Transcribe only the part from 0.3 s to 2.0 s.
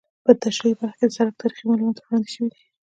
تشریحي برخه کې د سرک تاریخي معلومات